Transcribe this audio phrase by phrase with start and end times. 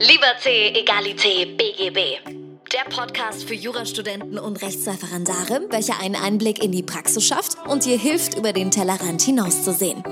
[0.00, 2.20] Liberté, Egalité, BGB.
[2.72, 7.98] Der Podcast für Jurastudenten und Rechtsreferendare, welcher einen Einblick in die Praxis schafft und dir
[7.98, 10.02] hilft, über den Tellerrand hinauszusehen.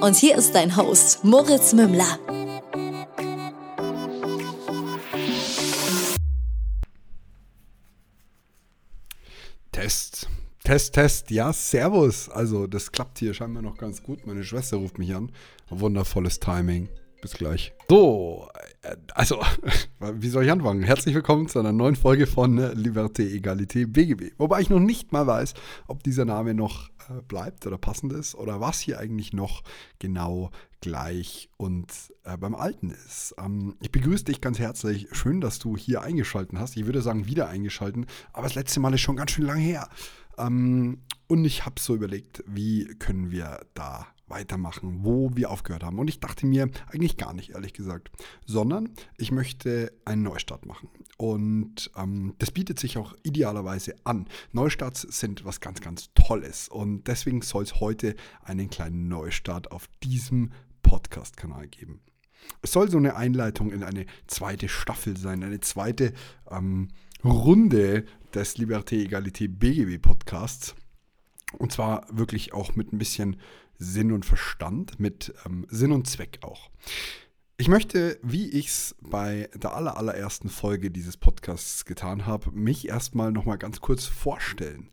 [0.00, 2.20] Und hier ist dein Host, Moritz Mümmler.
[9.72, 10.28] Test.
[10.64, 11.30] Test, Test.
[11.32, 12.28] Ja, Servus.
[12.28, 14.24] Also, das klappt hier scheinbar noch ganz gut.
[14.26, 15.32] Meine Schwester ruft mich an.
[15.80, 16.88] Wundervolles Timing.
[17.20, 17.72] Bis gleich.
[17.88, 18.48] So,
[18.82, 19.40] äh, also,
[20.14, 20.82] wie soll ich anfangen?
[20.82, 24.32] Herzlich willkommen zu einer neuen Folge von äh, Liberté, Egalité, BGB.
[24.38, 25.54] Wobei ich noch nicht mal weiß,
[25.86, 29.62] ob dieser Name noch äh, bleibt oder passend ist oder was hier eigentlich noch
[30.00, 31.92] genau gleich und
[32.24, 33.36] äh, beim Alten ist.
[33.38, 35.06] Ähm, ich begrüße dich ganz herzlich.
[35.12, 36.76] Schön, dass du hier eingeschaltet hast.
[36.76, 39.88] Ich würde sagen, wieder eingeschaltet, aber das letzte Mal ist schon ganz schön lang her.
[40.38, 45.98] Ähm, und ich habe so überlegt, wie können wir da weitermachen, wo wir aufgehört haben.
[45.98, 48.10] Und ich dachte mir eigentlich gar nicht, ehrlich gesagt,
[48.46, 50.88] sondern ich möchte einen Neustart machen.
[51.18, 54.26] Und ähm, das bietet sich auch idealerweise an.
[54.50, 56.68] Neustarts sind was ganz, ganz Tolles.
[56.68, 60.50] Und deswegen soll es heute einen kleinen Neustart auf diesem
[60.82, 62.00] Podcast-Kanal geben.
[62.62, 66.12] Es soll so eine Einleitung in eine zweite Staffel sein, eine zweite
[66.50, 66.88] ähm,
[67.22, 70.74] Runde des Liberté, Egalité, BGB Podcasts.
[71.58, 73.36] Und zwar wirklich auch mit ein bisschen
[73.78, 76.70] Sinn und Verstand, mit ähm, Sinn und Zweck auch.
[77.58, 82.88] Ich möchte, wie ich es bei der aller, allerersten Folge dieses Podcasts getan habe, mich
[82.88, 84.90] erstmal nochmal ganz kurz vorstellen.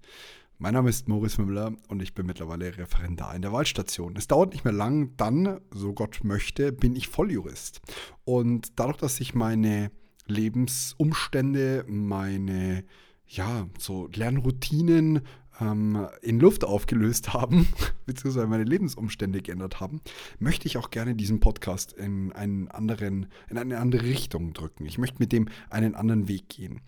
[0.59, 4.15] Mein Name ist Moritz Müller und ich bin mittlerweile Referendar in der Wahlstation.
[4.17, 7.79] Es dauert nicht mehr lang, dann, so Gott möchte, bin ich Volljurist.
[8.25, 9.89] Und dadurch, dass sich meine
[10.27, 12.83] Lebensumstände, meine
[13.25, 15.21] ja, so Lernroutinen
[15.59, 17.67] ähm, in Luft aufgelöst haben,
[18.05, 20.01] beziehungsweise meine Lebensumstände geändert haben,
[20.39, 24.85] möchte ich auch gerne diesen Podcast in, einen anderen, in eine andere Richtung drücken.
[24.85, 26.81] Ich möchte mit dem einen anderen Weg gehen.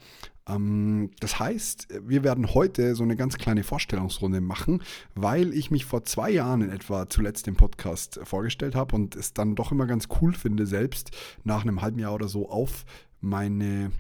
[0.48, 4.82] Ähm, das heißt, wir werden heute so eine ganz kleine Vorstellungsrunde machen,
[5.16, 9.34] weil ich mich vor zwei Jahren in etwa zuletzt im Podcast vorgestellt habe und es
[9.34, 11.12] dann doch immer ganz cool finde, selbst
[11.44, 12.86] nach einem halben Jahr oder so auf
[13.20, 13.92] meine,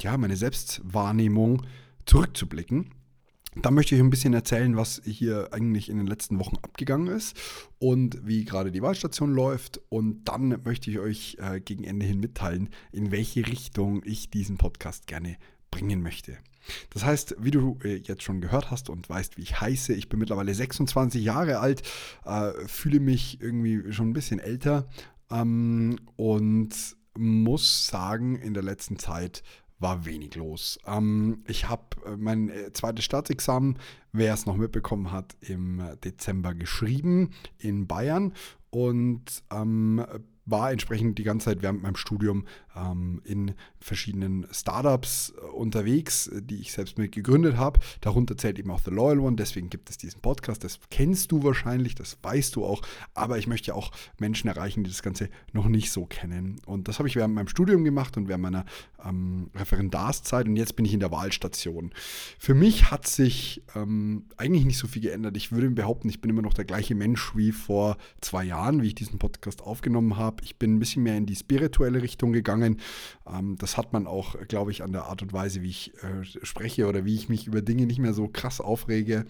[0.00, 1.62] ja, meine Selbstwahrnehmung
[2.06, 2.90] zurückzublicken.
[3.62, 7.36] Da möchte ich ein bisschen erzählen, was hier eigentlich in den letzten Wochen abgegangen ist
[7.78, 9.80] und wie gerade die Wahlstation läuft.
[9.88, 14.58] Und dann möchte ich euch äh, gegen Ende hin mitteilen, in welche Richtung ich diesen
[14.58, 15.36] Podcast gerne
[15.70, 16.36] bringen möchte.
[16.90, 20.08] Das heißt, wie du äh, jetzt schon gehört hast und weißt, wie ich heiße, ich
[20.08, 21.82] bin mittlerweile 26 Jahre alt,
[22.24, 24.88] äh, fühle mich irgendwie schon ein bisschen älter
[25.30, 26.74] ähm, und
[27.16, 29.42] muss sagen, in der letzten Zeit
[29.78, 30.78] war wenig los.
[30.86, 33.78] Ähm, ich habe äh, mein äh, zweites Staatsexamen,
[34.12, 38.32] wer es noch mitbekommen hat, im Dezember geschrieben in Bayern
[38.70, 40.04] und ähm,
[40.46, 42.46] war entsprechend die ganze Zeit während meinem Studium
[42.76, 47.80] ähm, in verschiedenen Startups äh, unterwegs, äh, die ich selbst mit gegründet habe.
[48.00, 50.64] Darunter zählt eben auch The Loyal One, deswegen gibt es diesen Podcast.
[50.64, 52.82] Das kennst du wahrscheinlich, das weißt du auch,
[53.14, 56.60] aber ich möchte auch Menschen erreichen, die das Ganze noch nicht so kennen.
[56.66, 58.64] Und das habe ich während meinem Studium gemacht und während meiner
[59.04, 61.92] ähm, Referendarszeit und jetzt bin ich in der Wahlstation.
[62.38, 65.36] Für mich hat sich ähm, eigentlich nicht so viel geändert.
[65.36, 68.88] Ich würde behaupten, ich bin immer noch der gleiche Mensch wie vor zwei Jahren, wie
[68.88, 70.33] ich diesen Podcast aufgenommen habe.
[70.42, 72.80] Ich bin ein bisschen mehr in die spirituelle Richtung gegangen.
[73.26, 76.24] Ähm, das hat man auch, glaube ich, an der Art und Weise, wie ich äh,
[76.24, 79.24] spreche oder wie ich mich über Dinge nicht mehr so krass aufrege.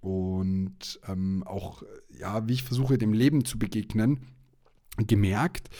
[0.00, 4.26] Und ähm, auch, ja, wie ich versuche, dem Leben zu begegnen
[4.98, 5.70] gemerkt.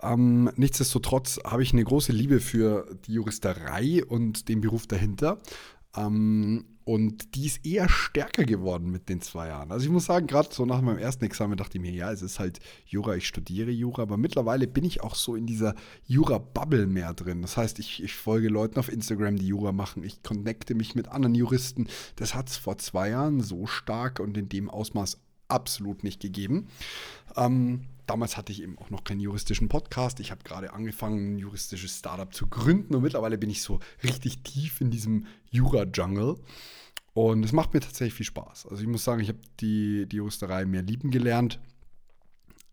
[0.00, 5.40] Ähm, nichtsdestotrotz habe ich eine große Liebe für die Juristerei und den Beruf dahinter.
[5.94, 9.70] Ähm, und die ist eher stärker geworden mit den zwei Jahren.
[9.70, 12.22] Also ich muss sagen, gerade so nach meinem ersten Examen dachte ich mir, ja, es
[12.22, 15.74] ist halt Jura, ich studiere Jura, aber mittlerweile bin ich auch so in dieser
[16.06, 17.42] Jura-Bubble mehr drin.
[17.42, 21.08] Das heißt, ich, ich folge Leuten auf Instagram, die Jura machen, ich connecte mich mit
[21.08, 21.86] anderen Juristen.
[22.16, 25.18] Das hat es vor zwei Jahren so stark und in dem Ausmaß
[25.52, 26.68] absolut nicht gegeben.
[27.36, 30.20] Ähm, damals hatte ich eben auch noch keinen juristischen Podcast.
[30.20, 34.42] Ich habe gerade angefangen, ein juristisches Startup zu gründen und mittlerweile bin ich so richtig
[34.42, 36.36] tief in diesem Jura-Jungle.
[37.14, 38.66] Und es macht mir tatsächlich viel Spaß.
[38.66, 41.60] Also ich muss sagen, ich habe die, die Juristerei mehr lieben gelernt.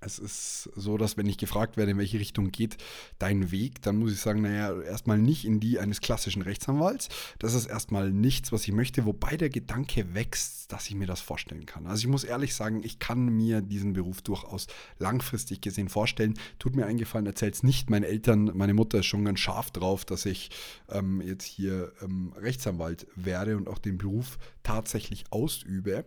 [0.01, 2.77] Es ist so, dass wenn ich gefragt werde, in welche Richtung geht
[3.17, 7.09] dein Weg, dann muss ich sagen, naja, erstmal nicht in die eines klassischen Rechtsanwalts.
[7.37, 11.19] Das ist erstmal nichts, was ich möchte, wobei der Gedanke wächst, dass ich mir das
[11.19, 11.85] vorstellen kann.
[11.85, 14.67] Also ich muss ehrlich sagen, ich kann mir diesen Beruf durchaus
[14.99, 16.35] langfristig gesehen vorstellen.
[16.59, 18.51] Tut mir eingefallen, erzählt es nicht meinen Eltern.
[18.55, 20.49] Meine Mutter ist schon ganz scharf drauf, dass ich
[20.89, 26.05] ähm, jetzt hier ähm, Rechtsanwalt werde und auch den Beruf tatsächlich ausübe.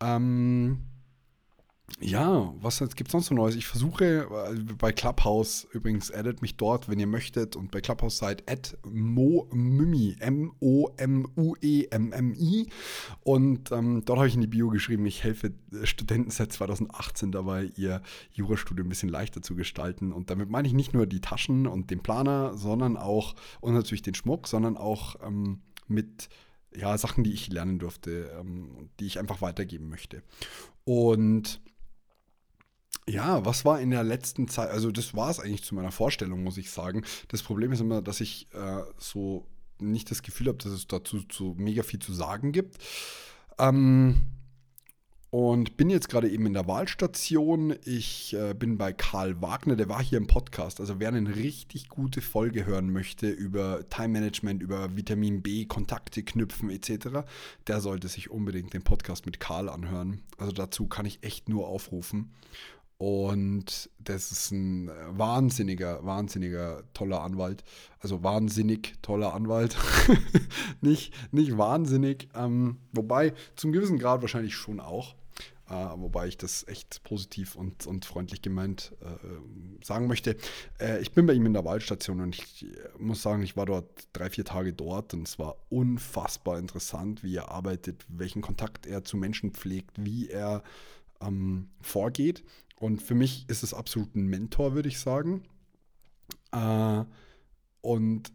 [0.00, 0.80] Ähm,
[2.00, 3.56] ja, was gibt es sonst so Neues?
[3.56, 7.56] Ich versuche äh, bei Clubhouse, übrigens, addet mich dort, wenn ihr möchtet.
[7.56, 10.60] Und bei Clubhouse seid at momumi, M-O-M-U-E-M-M-I.
[13.24, 17.72] Und ähm, dort habe ich in die Bio geschrieben, ich helfe Studenten seit 2018 dabei,
[17.76, 18.02] ihr
[18.32, 20.12] Jurastudium ein bisschen leichter zu gestalten.
[20.12, 24.02] Und damit meine ich nicht nur die Taschen und den Planer, sondern auch, und natürlich
[24.02, 26.28] den Schmuck, sondern auch ähm, mit
[26.76, 30.22] ja, Sachen, die ich lernen durfte, ähm, die ich einfach weitergeben möchte.
[30.84, 31.60] Und
[33.08, 36.42] ja, was war in der letzten Zeit, also das war es eigentlich zu meiner Vorstellung,
[36.42, 37.04] muss ich sagen.
[37.28, 39.46] Das Problem ist immer, dass ich äh, so
[39.80, 42.78] nicht das Gefühl habe, dass es dazu so mega viel zu sagen gibt.
[43.58, 44.16] Ähm,
[45.30, 47.74] und bin jetzt gerade eben in der Wahlstation.
[47.84, 50.80] Ich äh, bin bei Karl Wagner, der war hier im Podcast.
[50.80, 56.22] Also wer eine richtig gute Folge hören möchte über Time Management, über Vitamin B, Kontakte
[56.22, 57.26] knüpfen etc.,
[57.66, 60.22] der sollte sich unbedingt den Podcast mit Karl anhören.
[60.38, 62.30] Also dazu kann ich echt nur aufrufen.
[62.98, 67.62] Und das ist ein wahnsinniger, wahnsinniger, toller Anwalt.
[68.00, 69.76] Also wahnsinnig toller Anwalt.
[70.80, 72.28] nicht, nicht wahnsinnig.
[72.34, 75.14] Ähm, wobei zum gewissen Grad wahrscheinlich schon auch.
[75.70, 80.36] Äh, wobei ich das echt positiv und, und freundlich gemeint äh, sagen möchte.
[80.80, 82.66] Äh, ich bin bei ihm in der Waldstation und ich
[82.98, 87.36] muss sagen, ich war dort drei, vier Tage dort und es war unfassbar interessant, wie
[87.36, 90.64] er arbeitet, welchen Kontakt er zu Menschen pflegt, wie er
[91.20, 92.42] ähm, vorgeht.
[92.78, 95.42] Und für mich ist es absolut ein Mentor, würde ich sagen.
[96.52, 97.04] Äh,
[97.80, 98.32] und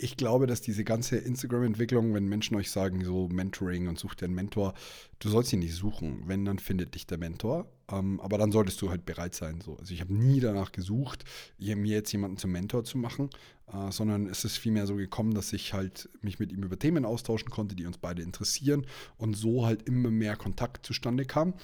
[0.00, 4.26] ich glaube, dass diese ganze Instagram-Entwicklung, wenn Menschen euch sagen, so Mentoring und sucht dir
[4.26, 4.74] einen Mentor,
[5.18, 6.22] du sollst ihn nicht suchen.
[6.26, 7.66] Wenn, dann findet dich der Mentor.
[7.90, 9.60] Ähm, aber dann solltest du halt bereit sein.
[9.60, 9.76] So.
[9.76, 11.24] Also ich habe nie danach gesucht,
[11.58, 13.28] mir jetzt jemanden zum Mentor zu machen,
[13.72, 17.04] äh, sondern es ist vielmehr so gekommen, dass ich halt mich mit ihm über Themen
[17.04, 18.86] austauschen konnte, die uns beide interessieren
[19.16, 21.54] und so halt immer mehr Kontakt zustande kam.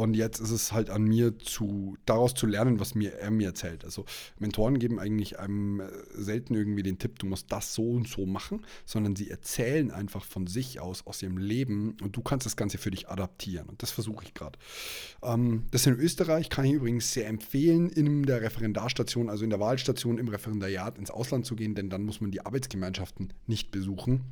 [0.00, 3.48] Und jetzt ist es halt an mir, zu, daraus zu lernen, was mir, er mir
[3.48, 3.84] erzählt.
[3.84, 4.06] Also
[4.38, 8.24] Mentoren geben eigentlich einem äh, selten irgendwie den Tipp, du musst das so und so
[8.24, 12.56] machen, sondern sie erzählen einfach von sich aus, aus ihrem Leben und du kannst das
[12.56, 13.68] Ganze für dich adaptieren.
[13.68, 14.58] Und das versuche ich gerade.
[15.22, 19.60] Ähm, das in Österreich kann ich übrigens sehr empfehlen, in der Referendarstation, also in der
[19.60, 24.24] Wahlstation im Referendariat ins Ausland zu gehen, denn dann muss man die Arbeitsgemeinschaften nicht besuchen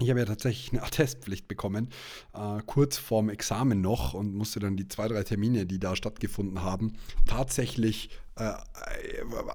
[0.00, 1.90] ich habe ja tatsächlich eine Attestpflicht bekommen,
[2.34, 6.62] äh, kurz vorm Examen noch und musste dann die zwei, drei Termine, die da stattgefunden
[6.62, 6.94] haben,
[7.26, 8.54] tatsächlich äh, äh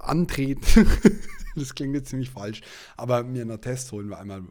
[0.01, 0.88] antreten.
[1.56, 2.62] das klingt jetzt ziemlich falsch,
[2.95, 4.44] aber mir einen Attest holen, weil einmal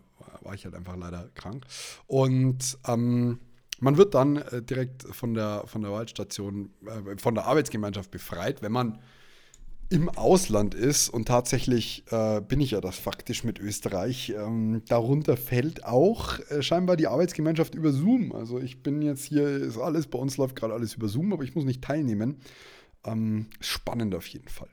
[0.42, 1.64] war ich halt einfach leider krank.
[2.06, 3.38] Und ähm,
[3.80, 8.62] man wird dann äh, direkt von der, von der Waldstation, äh, von der Arbeitsgemeinschaft befreit,
[8.62, 8.98] wenn man
[9.90, 14.34] im Ausland ist und tatsächlich äh, bin ich ja das faktisch mit Österreich.
[14.36, 18.32] Ähm, darunter fällt auch äh, scheinbar die Arbeitsgemeinschaft über Zoom.
[18.32, 21.44] Also ich bin jetzt hier, ist alles, bei uns läuft gerade alles über Zoom, aber
[21.44, 22.38] ich muss nicht teilnehmen.
[23.04, 24.68] Ähm, spannend auf jeden Fall.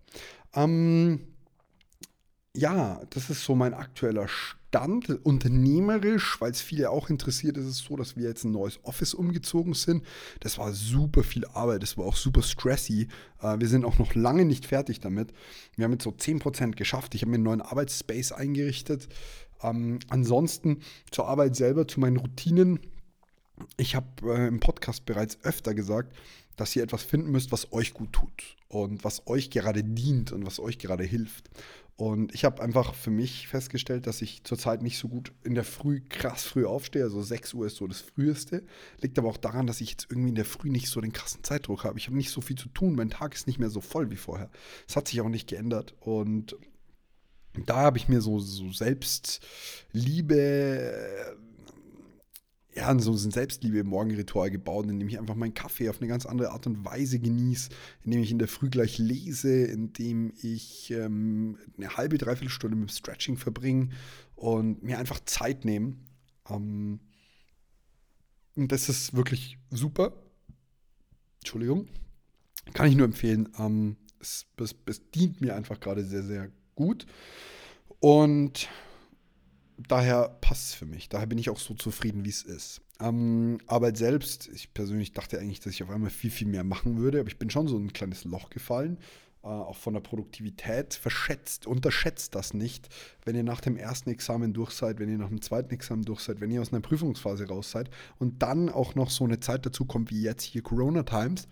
[0.56, 1.20] Ähm,
[2.56, 4.28] ja, das ist so mein aktueller
[4.72, 5.10] Stand.
[5.26, 9.14] Unternehmerisch, weil es viele auch interessiert, ist es so, dass wir jetzt ein neues Office
[9.14, 10.06] umgezogen sind.
[10.40, 13.10] Das war super viel Arbeit, das war auch super stressy.
[13.42, 15.34] Äh, wir sind auch noch lange nicht fertig damit.
[15.76, 17.16] Wir haben jetzt so 10% geschafft.
[17.16, 19.10] Ich habe mir einen neuen Arbeitsspace eingerichtet.
[19.62, 20.80] Ähm, ansonsten
[21.12, 22.80] zur Arbeit selber, zu meinen Routinen.
[23.78, 26.16] Ich habe äh, im Podcast bereits öfter gesagt,
[26.56, 30.46] dass ihr etwas finden müsst, was euch gut tut und was euch gerade dient und
[30.46, 31.50] was euch gerade hilft.
[32.02, 35.64] Und ich habe einfach für mich festgestellt, dass ich zurzeit nicht so gut in der
[35.64, 37.04] Früh krass früh aufstehe.
[37.04, 38.64] Also 6 Uhr ist so das Früheste.
[39.02, 41.44] Liegt aber auch daran, dass ich jetzt irgendwie in der Früh nicht so den krassen
[41.44, 42.00] Zeitdruck habe.
[42.00, 42.96] Ich habe nicht so viel zu tun.
[42.96, 44.50] Mein Tag ist nicht mehr so voll wie vorher.
[44.88, 45.94] Es hat sich auch nicht geändert.
[46.00, 46.58] Und
[47.66, 51.38] da habe ich mir so, so Selbstliebe
[52.74, 56.68] ja, so ein Selbstliebe-Morgenritual gebaut, indem ich einfach meinen Kaffee auf eine ganz andere Art
[56.68, 57.70] und Weise genieße,
[58.04, 62.92] indem ich in der Früh gleich lese, indem ich ähm, eine halbe, dreiviertel Stunde mit
[62.92, 63.90] Stretching verbringe
[64.36, 65.96] und mir einfach Zeit nehme.
[66.50, 67.00] Ähm,
[68.56, 70.14] und das ist wirklich super.
[71.40, 71.88] Entschuldigung.
[72.74, 73.50] Kann ich nur empfehlen.
[73.58, 77.06] Ähm, es, es, es dient mir einfach gerade sehr, sehr gut.
[78.00, 78.70] Und
[79.88, 81.10] daher passt es für mich.
[81.10, 82.82] Daher bin ich auch so zufrieden, wie es ist.
[83.00, 86.98] Ähm, Arbeit selbst, ich persönlich dachte eigentlich, dass ich auf einmal viel, viel mehr machen
[86.98, 88.98] würde, aber ich bin schon so ein kleines Loch gefallen.
[89.44, 92.90] Äh, auch von der Produktivität verschätzt, unterschätzt das nicht,
[93.26, 96.20] wenn ihr nach dem ersten Examen durch seid, wenn ihr nach dem zweiten Examen durch
[96.20, 99.66] seid, wenn ihr aus einer Prüfungsphase raus seid und dann auch noch so eine Zeit
[99.66, 101.48] dazu kommt wie jetzt hier Corona Times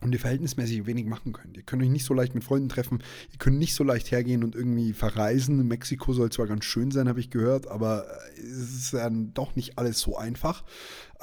[0.00, 1.56] und ihr verhältnismäßig wenig machen könnt.
[1.56, 4.44] Ihr könnt euch nicht so leicht mit Freunden treffen, ihr könnt nicht so leicht hergehen
[4.44, 5.66] und irgendwie verreisen.
[5.66, 9.78] Mexiko soll zwar ganz schön sein, habe ich gehört, aber es ist dann doch nicht
[9.78, 10.64] alles so einfach.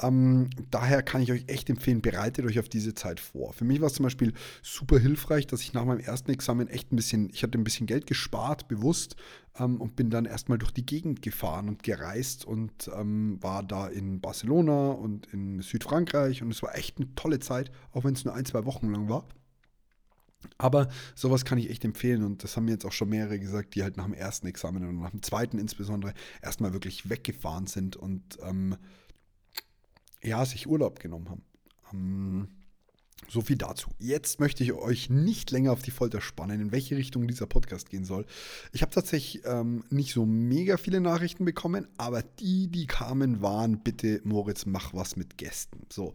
[0.00, 3.52] Ähm, daher kann ich euch echt empfehlen, bereitet euch auf diese Zeit vor.
[3.52, 4.32] Für mich war es zum Beispiel
[4.62, 7.86] super hilfreich, dass ich nach meinem ersten Examen echt ein bisschen, ich hatte ein bisschen
[7.86, 9.16] Geld gespart, bewusst,
[9.58, 13.86] ähm, und bin dann erstmal durch die Gegend gefahren und gereist und ähm, war da
[13.86, 18.24] in Barcelona und in Südfrankreich und es war echt eine tolle Zeit, auch wenn es
[18.24, 19.28] nur ein, zwei Wochen lang war.
[20.58, 23.74] Aber sowas kann ich echt empfehlen und das haben mir jetzt auch schon mehrere gesagt,
[23.74, 27.96] die halt nach dem ersten Examen und nach dem zweiten insbesondere erstmal wirklich weggefahren sind
[27.96, 28.76] und ähm,
[30.24, 31.42] ja, sich Urlaub genommen haben.
[31.92, 32.48] Ähm,
[33.28, 33.90] so viel dazu.
[33.98, 37.88] Jetzt möchte ich euch nicht länger auf die Folter spannen, in welche Richtung dieser Podcast
[37.88, 38.26] gehen soll.
[38.72, 43.80] Ich habe tatsächlich ähm, nicht so mega viele Nachrichten bekommen, aber die, die kamen, waren
[43.80, 45.86] bitte, Moritz, mach was mit Gästen.
[45.90, 46.12] So,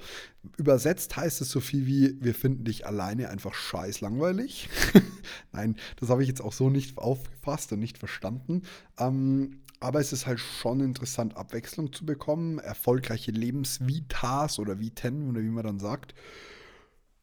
[0.58, 4.70] übersetzt heißt es so viel wie, wir finden dich alleine einfach scheiß langweilig.
[5.52, 8.64] Nein, das habe ich jetzt auch so nicht aufgefasst und nicht verstanden.
[8.98, 15.42] Ähm, aber es ist halt schon interessant, Abwechslung zu bekommen, erfolgreiche Lebensvitas oder Viten oder
[15.42, 16.14] wie man dann sagt.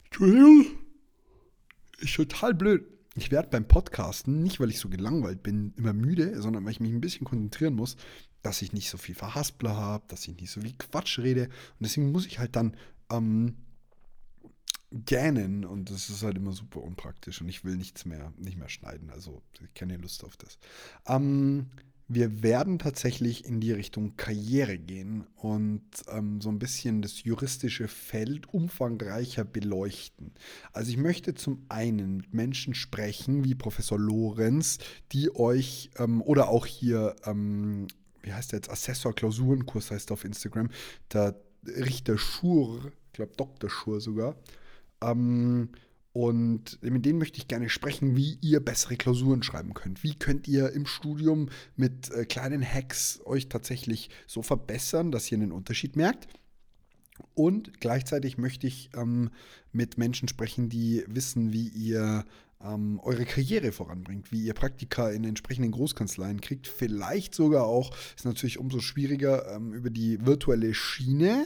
[0.05, 0.65] Entschuldigung,
[1.99, 2.85] ist total blöd.
[3.15, 6.79] Ich werde beim Podcasten, nicht weil ich so gelangweilt bin, immer müde, sondern weil ich
[6.79, 7.97] mich ein bisschen konzentrieren muss,
[8.43, 11.45] dass ich nicht so viel Verhaspler habe, dass ich nicht so viel Quatsch rede.
[11.45, 12.77] Und deswegen muss ich halt dann
[13.11, 13.55] ähm,
[14.91, 18.69] gähnen und das ist halt immer super unpraktisch und ich will nichts mehr, nicht mehr
[18.69, 19.09] schneiden.
[19.09, 20.57] Also ich keine Lust auf das.
[21.07, 21.71] Ähm,
[22.07, 27.89] wir werden tatsächlich in die Richtung Karriere gehen und ähm, so ein bisschen das juristische
[27.89, 30.31] Feld umfangreicher beleuchten.
[30.71, 34.77] Also ich möchte zum einen mit Menschen sprechen, wie Professor Lorenz,
[35.11, 37.87] die euch ähm, oder auch hier, ähm,
[38.21, 40.69] wie heißt der jetzt, Assessor Klausurenkurs heißt auf Instagram,
[41.11, 41.35] der
[41.65, 43.69] Richter Schur, ich glaube Dr.
[43.69, 44.37] Schur sogar,
[45.01, 45.69] ähm,
[46.13, 50.03] und mit denen möchte ich gerne sprechen, wie ihr bessere Klausuren schreiben könnt.
[50.03, 55.37] Wie könnt ihr im Studium mit äh, kleinen Hacks euch tatsächlich so verbessern, dass ihr
[55.37, 56.27] einen Unterschied merkt.
[57.33, 59.29] Und gleichzeitig möchte ich ähm,
[59.71, 62.25] mit Menschen sprechen, die wissen, wie ihr
[62.63, 66.67] ähm, eure Karriere voranbringt, wie ihr Praktika in entsprechenden Großkanzleien kriegt.
[66.67, 71.45] Vielleicht sogar auch, ist natürlich umso schwieriger, ähm, über die virtuelle Schiene.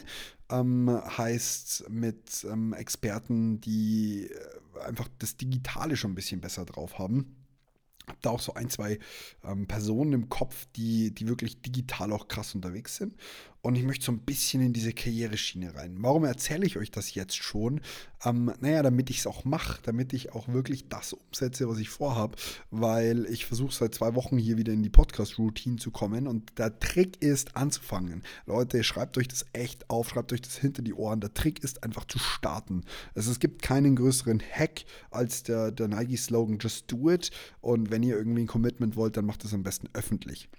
[0.52, 7.00] Ähm, heißt mit ähm, Experten, die äh, einfach das Digitale schon ein bisschen besser drauf
[7.00, 7.36] haben
[8.08, 9.00] habe da auch so ein, zwei
[9.44, 13.16] ähm, Personen im Kopf, die, die wirklich digital auch krass unterwegs sind.
[13.64, 15.96] Und ich möchte so ein bisschen in diese Karriereschiene rein.
[16.00, 17.82] Warum erzähle ich euch das jetzt schon?
[18.26, 21.90] Ähm, naja, damit ich es auch mache, damit ich auch wirklich das umsetze, was ich
[21.90, 22.38] vorhabe.
[22.72, 26.28] Weil ich versuche seit zwei Wochen hier wieder in die Podcast-Routine zu kommen.
[26.28, 28.24] Und der Trick ist anzufangen.
[28.48, 31.22] Leute, schreibt euch das echt auf, schreibt euch das hinter die Ohren.
[31.22, 32.84] Der Trick ist einfach zu starten.
[33.14, 37.30] Also es gibt keinen größeren Hack als der, der Nike-Slogan Just Do It.
[37.62, 40.50] Und wenn ihr irgendwie ein Commitment wollt, dann macht es am besten öffentlich.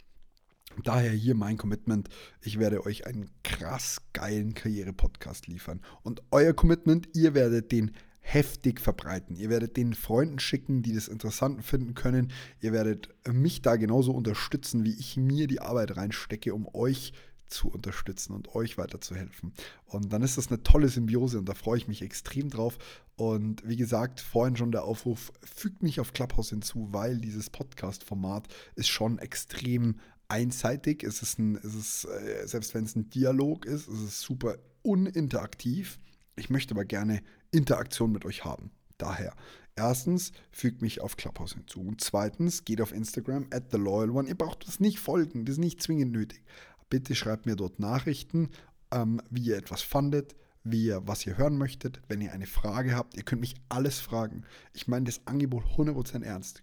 [0.83, 2.09] Daher hier mein Commitment.
[2.41, 5.81] Ich werde euch einen krass geilen Karriere-Podcast liefern.
[6.03, 9.37] Und euer Commitment, ihr werdet den heftig verbreiten.
[9.37, 12.33] Ihr werdet den Freunden schicken, die das interessant finden können.
[12.61, 17.13] Ihr werdet mich da genauso unterstützen, wie ich mir die Arbeit reinstecke, um euch
[17.49, 19.53] zu unterstützen und euch weiterzuhelfen.
[19.85, 22.79] Und dann ist das eine tolle Symbiose und da freue ich mich extrem drauf.
[23.17, 28.49] Und wie gesagt, vorhin schon der Aufruf, fügt mich auf Clubhouse hinzu, weil dieses Podcast-Format
[28.75, 30.01] ist schon extrem
[30.33, 31.05] einseitig.
[31.05, 34.57] Es ist, ein, es ist äh, selbst wenn es ein Dialog ist, es ist super
[34.83, 35.99] uninteraktiv.
[36.37, 38.71] Ich möchte aber gerne Interaktion mit euch haben.
[38.97, 39.35] Daher,
[39.77, 41.83] erstens, fügt mich auf Clubhouse hinzu.
[41.83, 44.29] Und zweitens, geht auf Instagram at the loyal one.
[44.29, 46.43] Ihr braucht das nicht folgen, das ist nicht zwingend nötig.
[46.89, 48.51] Bitte schreibt mir dort Nachrichten,
[48.91, 50.35] ähm, wie ihr etwas fandet,
[50.65, 52.01] wie ihr, was ihr hören möchtet.
[52.09, 54.45] Wenn ihr eine Frage habt, ihr könnt mich alles fragen.
[54.73, 56.63] Ich meine das Angebot 100% ernst.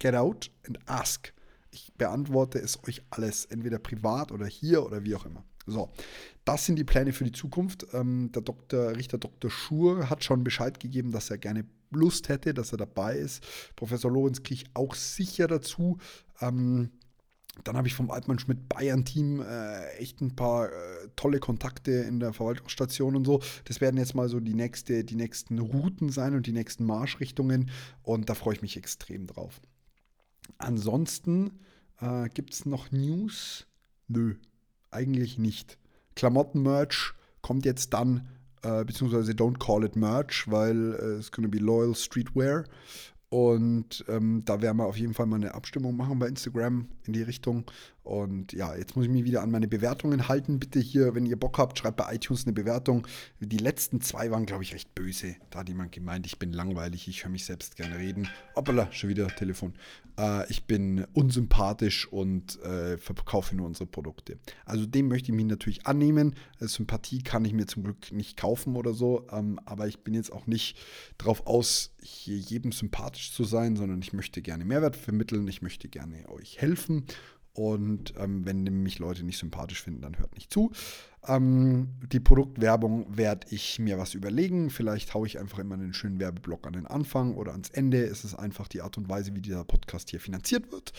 [0.00, 1.32] Get out and ask.
[1.72, 5.42] Ich beantworte es euch alles, entweder privat oder hier oder wie auch immer.
[5.66, 5.90] So,
[6.44, 7.86] das sind die Pläne für die Zukunft.
[7.92, 8.96] Ähm, der Dr.
[8.96, 9.50] Richter Dr.
[9.50, 13.44] Schur hat schon Bescheid gegeben, dass er gerne Lust hätte, dass er dabei ist.
[13.74, 15.98] Professor Lorenz kriege ich auch sicher dazu.
[16.40, 16.90] Ähm,
[17.64, 21.92] dann habe ich vom Altmann Schmidt Bayern Team äh, echt ein paar äh, tolle Kontakte
[21.92, 23.40] in der Verwaltungsstation und so.
[23.66, 27.70] Das werden jetzt mal so die, nächste, die nächsten Routen sein und die nächsten Marschrichtungen
[28.02, 29.60] und da freue ich mich extrem drauf.
[30.58, 31.60] Ansonsten
[32.00, 33.66] äh, gibt es noch News?
[34.08, 34.34] Nö,
[34.90, 35.78] eigentlich nicht.
[36.14, 38.28] Klamotten-Merch kommt jetzt dann,
[38.62, 42.64] äh, beziehungsweise don't call it Merch, weil äh, es gonna be Loyal Streetwear.
[43.28, 47.14] Und ähm, da werden wir auf jeden Fall mal eine Abstimmung machen bei Instagram in
[47.14, 47.64] die Richtung.
[48.02, 50.58] Und ja, jetzt muss ich mich wieder an meine Bewertungen halten.
[50.58, 53.06] Bitte hier, wenn ihr Bock habt, schreibt bei iTunes eine Bewertung.
[53.38, 55.36] Die letzten zwei waren, glaube ich, recht böse.
[55.50, 58.28] Da hat jemand gemeint, ich bin langweilig, ich höre mich selbst gerne reden.
[58.56, 59.74] Hoppala, schon wieder Telefon.
[60.18, 64.38] Äh, ich bin unsympathisch und äh, verkaufe nur unsere Produkte.
[64.64, 66.34] Also dem möchte ich mich natürlich annehmen.
[66.58, 69.26] Äh, Sympathie kann ich mir zum Glück nicht kaufen oder so.
[69.30, 70.76] Ähm, aber ich bin jetzt auch nicht
[71.18, 75.46] darauf aus, hier jedem sympathisch zu sein, sondern ich möchte gerne Mehrwert vermitteln.
[75.46, 77.04] Ich möchte gerne euch helfen.
[77.54, 80.72] Und ähm, wenn mich Leute nicht sympathisch finden, dann hört nicht zu.
[81.26, 84.70] Ähm, die Produktwerbung werde ich mir was überlegen.
[84.70, 88.04] Vielleicht haue ich einfach immer einen schönen Werbeblock an den Anfang oder ans Ende.
[88.04, 90.92] Es ist einfach die Art und Weise, wie dieser Podcast hier finanziert wird.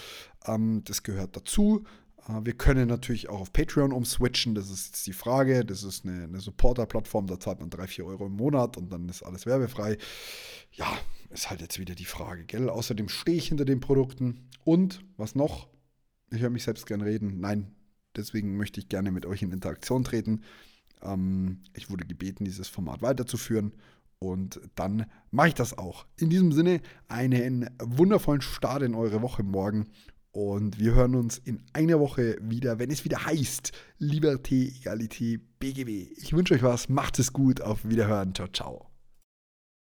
[0.46, 1.84] Ähm, das gehört dazu.
[2.28, 4.56] Äh, wir können natürlich auch auf Patreon umswitchen.
[4.56, 5.66] Das ist jetzt die Frage.
[5.66, 7.28] Das ist eine, eine Supporter-Plattform.
[7.28, 9.98] Da zahlt man 3, 4 Euro im Monat und dann ist alles werbefrei.
[10.72, 10.88] Ja,
[11.32, 12.70] ist halt jetzt wieder die Frage, gell?
[12.70, 14.48] Außerdem stehe ich hinter den Produkten.
[14.64, 15.68] Und was noch?
[16.34, 17.40] Ich höre mich selbst gerne reden.
[17.40, 17.76] Nein,
[18.16, 20.42] deswegen möchte ich gerne mit euch in Interaktion treten.
[21.02, 23.74] Ähm, ich wurde gebeten, dieses Format weiterzuführen.
[24.18, 26.06] Und dann mache ich das auch.
[26.18, 29.88] In diesem Sinne, einen wundervollen Start in eure Woche morgen.
[30.32, 36.18] Und wir hören uns in einer Woche wieder, wenn es wieder heißt Liberté, Egalité, BGB.
[36.18, 38.93] Ich wünsche euch was, macht es gut, auf Wiederhören, ciao, ciao.